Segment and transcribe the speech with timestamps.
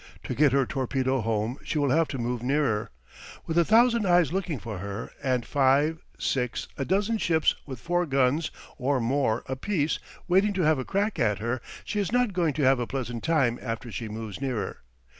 [0.23, 2.89] To get her torpedo home she will have to move nearer.
[3.45, 8.07] With a thousand eyes looking for her and five, six, a dozen ships with four
[8.07, 12.53] guns or more apiece waiting to have a crack at her, she is not going
[12.53, 14.77] to have a pleasant time after she moves nearer.